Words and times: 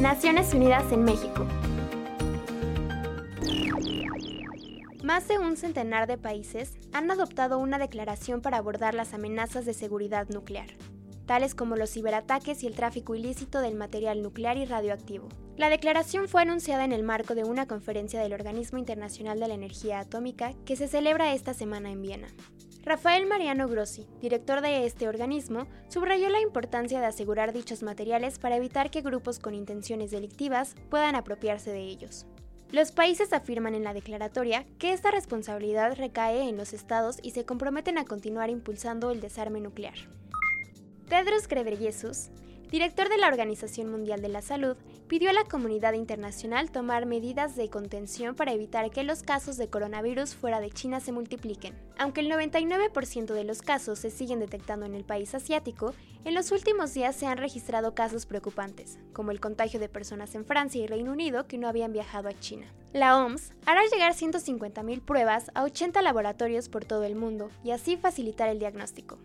Naciones 0.00 0.54
Unidas 0.54 0.90
en 0.92 1.04
México. 1.04 1.46
Más 5.04 5.28
de 5.28 5.38
un 5.38 5.58
centenar 5.58 6.06
de 6.06 6.16
países 6.16 6.72
han 6.94 7.10
adoptado 7.10 7.58
una 7.58 7.78
declaración 7.78 8.40
para 8.40 8.56
abordar 8.56 8.94
las 8.94 9.12
amenazas 9.12 9.66
de 9.66 9.74
seguridad 9.74 10.26
nuclear, 10.30 10.68
tales 11.26 11.54
como 11.54 11.76
los 11.76 11.92
ciberataques 11.92 12.62
y 12.62 12.66
el 12.66 12.76
tráfico 12.76 13.14
ilícito 13.14 13.60
del 13.60 13.74
material 13.74 14.22
nuclear 14.22 14.56
y 14.56 14.64
radioactivo. 14.64 15.28
La 15.58 15.68
declaración 15.68 16.28
fue 16.28 16.40
anunciada 16.40 16.86
en 16.86 16.92
el 16.92 17.02
marco 17.02 17.34
de 17.34 17.44
una 17.44 17.66
conferencia 17.66 18.22
del 18.22 18.32
Organismo 18.32 18.78
Internacional 18.78 19.38
de 19.38 19.48
la 19.48 19.54
Energía 19.54 20.00
Atómica 20.00 20.54
que 20.64 20.76
se 20.76 20.88
celebra 20.88 21.34
esta 21.34 21.52
semana 21.52 21.90
en 21.90 22.00
Viena. 22.00 22.28
Rafael 22.82 23.26
Mariano 23.26 23.68
Grossi, 23.68 24.06
director 24.22 24.62
de 24.62 24.86
este 24.86 25.06
organismo, 25.06 25.66
subrayó 25.88 26.30
la 26.30 26.40
importancia 26.40 26.98
de 26.98 27.06
asegurar 27.06 27.52
dichos 27.52 27.82
materiales 27.82 28.38
para 28.38 28.56
evitar 28.56 28.90
que 28.90 29.02
grupos 29.02 29.38
con 29.38 29.54
intenciones 29.54 30.10
delictivas 30.10 30.74
puedan 30.88 31.14
apropiarse 31.14 31.70
de 31.70 31.82
ellos. 31.82 32.26
Los 32.72 32.92
países 32.92 33.32
afirman 33.32 33.74
en 33.74 33.84
la 33.84 33.92
declaratoria 33.92 34.64
que 34.78 34.92
esta 34.92 35.10
responsabilidad 35.10 35.96
recae 35.96 36.48
en 36.48 36.56
los 36.56 36.72
estados 36.72 37.18
y 37.22 37.32
se 37.32 37.44
comprometen 37.44 37.98
a 37.98 38.04
continuar 38.04 38.48
impulsando 38.48 39.10
el 39.10 39.20
desarme 39.20 39.60
nuclear. 39.60 39.96
Tedros 41.08 41.48
Ghebreyesus, 41.48 42.30
director 42.70 43.08
de 43.08 43.18
la 43.18 43.26
Organización 43.26 43.90
Mundial 43.90 44.22
de 44.22 44.28
la 44.28 44.40
Salud, 44.40 44.76
pidió 45.10 45.30
a 45.30 45.32
la 45.32 45.42
comunidad 45.42 45.94
internacional 45.94 46.70
tomar 46.70 47.04
medidas 47.04 47.56
de 47.56 47.68
contención 47.68 48.36
para 48.36 48.52
evitar 48.52 48.92
que 48.92 49.02
los 49.02 49.24
casos 49.24 49.56
de 49.56 49.68
coronavirus 49.68 50.36
fuera 50.36 50.60
de 50.60 50.70
China 50.70 51.00
se 51.00 51.10
multipliquen. 51.10 51.74
Aunque 51.98 52.20
el 52.20 52.30
99% 52.30 53.34
de 53.34 53.42
los 53.42 53.60
casos 53.60 53.98
se 53.98 54.10
siguen 54.10 54.38
detectando 54.38 54.86
en 54.86 54.94
el 54.94 55.02
país 55.02 55.34
asiático, 55.34 55.94
en 56.24 56.34
los 56.34 56.52
últimos 56.52 56.94
días 56.94 57.16
se 57.16 57.26
han 57.26 57.38
registrado 57.38 57.92
casos 57.92 58.24
preocupantes, 58.24 59.00
como 59.12 59.32
el 59.32 59.40
contagio 59.40 59.80
de 59.80 59.88
personas 59.88 60.36
en 60.36 60.44
Francia 60.44 60.80
y 60.80 60.86
Reino 60.86 61.10
Unido 61.10 61.48
que 61.48 61.58
no 61.58 61.66
habían 61.66 61.92
viajado 61.92 62.28
a 62.28 62.38
China. 62.38 62.72
La 62.92 63.20
OMS 63.20 63.52
hará 63.66 63.80
llegar 63.92 64.14
150.000 64.14 65.00
pruebas 65.00 65.50
a 65.54 65.64
80 65.64 66.02
laboratorios 66.02 66.68
por 66.68 66.84
todo 66.84 67.02
el 67.02 67.16
mundo 67.16 67.50
y 67.64 67.72
así 67.72 67.96
facilitar 67.96 68.48
el 68.48 68.60
diagnóstico. 68.60 69.18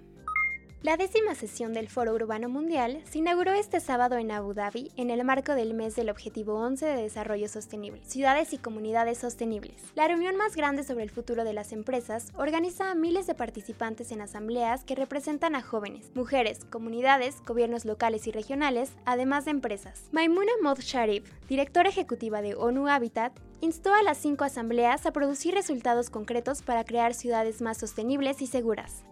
La 0.86 0.98
décima 0.98 1.34
sesión 1.34 1.74
del 1.74 1.90
Foro 1.90 2.14
Urbano 2.14 2.48
Mundial 2.48 3.02
se 3.10 3.18
inauguró 3.18 3.54
este 3.54 3.80
sábado 3.80 4.20
en 4.20 4.30
Abu 4.30 4.54
Dhabi 4.54 4.92
en 4.98 5.10
el 5.10 5.24
marco 5.24 5.56
del 5.56 5.74
mes 5.74 5.96
del 5.96 6.12
Objetivo 6.12 6.60
11 6.60 6.86
de 6.86 7.02
Desarrollo 7.02 7.50
Sostenible, 7.50 8.04
Ciudades 8.06 8.54
y 8.54 8.60
Comunidades 8.60 9.18
Sostenibles. 9.18 9.82
La 9.96 10.08
reunión 10.08 10.36
más 10.36 10.56
grande 10.56 10.84
sobre 10.84 11.02
el 11.02 11.10
futuro 11.10 11.44
de 11.44 11.54
las 11.54 11.72
empresas 11.72 12.28
organiza 12.36 12.92
a 12.92 12.94
miles 12.94 13.26
de 13.26 13.34
participantes 13.34 14.12
en 14.12 14.22
asambleas 14.22 14.84
que 14.84 14.94
representan 14.94 15.56
a 15.56 15.64
jóvenes, 15.64 16.12
mujeres, 16.14 16.66
comunidades, 16.66 17.42
gobiernos 17.48 17.84
locales 17.86 18.28
y 18.28 18.32
regionales, 18.32 18.92
además 19.06 19.46
de 19.46 19.52
empresas. 19.52 20.04
Maimuna 20.12 20.52
Mod 20.62 20.82
Sharif, 20.82 21.28
directora 21.50 21.90
ejecutiva 21.90 22.44
de 22.44 22.54
ONU 22.54 22.88
Habitat, 22.90 23.34
instó 23.60 23.92
a 23.96 24.04
las 24.04 24.20
cinco 24.20 24.44
asambleas 24.44 25.08
a 25.08 25.14
producir 25.14 25.56
resultados 25.56 26.12
concretos 26.12 26.62
para 26.62 26.84
crear 26.84 27.16
ciudades 27.16 27.60
más 27.60 27.80
sostenibles 27.80 28.40
y 28.44 28.46
seguras. 28.46 29.04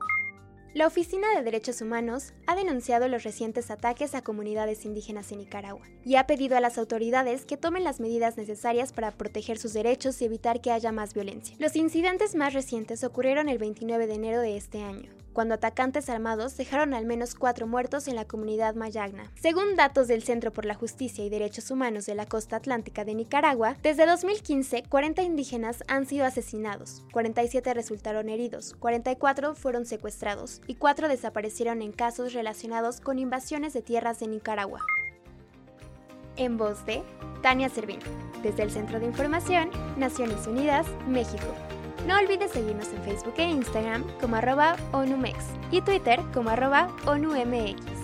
La 0.73 0.87
Oficina 0.87 1.27
de 1.35 1.43
Derechos 1.43 1.81
Humanos 1.81 2.33
ha 2.47 2.55
denunciado 2.55 3.07
los 3.07 3.21
recientes 3.21 3.69
ataques 3.69 4.15
a 4.15 4.23
comunidades 4.23 4.85
indígenas 4.85 5.31
en 5.31 5.37
Nicaragua 5.37 5.85
y 6.03 6.15
ha 6.15 6.25
pedido 6.25 6.57
a 6.57 6.61
las 6.61 6.79
autoridades 6.79 7.45
que 7.45 7.57
tomen 7.57 7.83
las 7.83 7.99
medidas 7.99 8.37
necesarias 8.37 8.91
para 8.91 9.11
proteger 9.11 9.59
sus 9.59 9.73
derechos 9.73 10.19
y 10.19 10.25
evitar 10.25 10.61
que 10.61 10.71
haya 10.71 10.91
más 10.91 11.13
violencia. 11.13 11.55
Los 11.59 11.75
incidentes 11.75 12.33
más 12.33 12.55
recientes 12.55 13.03
ocurrieron 13.03 13.49
el 13.49 13.59
29 13.59 14.07
de 14.07 14.15
enero 14.15 14.41
de 14.41 14.57
este 14.57 14.81
año, 14.81 15.11
cuando 15.33 15.55
atacantes 15.55 16.09
armados 16.09 16.55
dejaron 16.55 16.93
al 16.93 17.05
menos 17.05 17.35
cuatro 17.35 17.67
muertos 17.67 18.07
en 18.07 18.15
la 18.15 18.25
comunidad 18.25 18.75
mayagna. 18.75 19.31
Según 19.35 19.75
datos 19.75 20.07
del 20.07 20.23
Centro 20.23 20.53
por 20.53 20.65
la 20.65 20.75
Justicia 20.75 21.25
y 21.25 21.29
Derechos 21.29 21.71
Humanos 21.71 22.05
de 22.05 22.15
la 22.15 22.25
Costa 22.25 22.55
Atlántica 22.55 23.03
de 23.03 23.15
Nicaragua, 23.15 23.75
desde 23.83 24.05
2015 24.05 24.83
40 24.87 25.21
indígenas 25.23 25.83
han 25.87 26.05
sido 26.05 26.25
asesinados, 26.25 27.03
47 27.11 27.73
resultaron 27.73 28.29
heridos, 28.29 28.75
44 28.79 29.55
fueron 29.55 29.85
secuestrados 29.85 30.61
y 30.67 30.75
4 30.75 31.07
desaparecieron 31.07 31.81
en 31.81 31.91
casos 31.91 32.33
relacionados 32.33 33.01
con 33.01 33.19
invasiones 33.19 33.73
de 33.73 33.81
tierras 33.81 34.19
de 34.19 34.27
Nicaragua. 34.27 34.79
En 36.35 36.57
voz 36.57 36.85
de 36.85 37.03
Tania 37.41 37.69
Servín, 37.69 37.99
desde 38.41 38.63
el 38.63 38.71
Centro 38.71 38.99
de 38.99 39.05
Información, 39.05 39.69
Naciones 39.97 40.47
Unidas, 40.47 40.87
México. 41.07 41.45
No 42.07 42.17
olvides 42.17 42.51
seguirnos 42.51 42.91
en 42.91 43.01
Facebook 43.03 43.35
e 43.37 43.49
Instagram 43.49 44.03
como 44.19 44.35
arroba 44.35 44.75
ONUMEX 44.91 45.37
y 45.71 45.81
Twitter 45.81 46.19
como 46.33 46.49
arroba 46.49 46.89
ONUMX. 47.05 48.02